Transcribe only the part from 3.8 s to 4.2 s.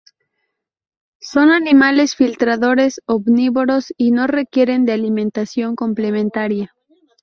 y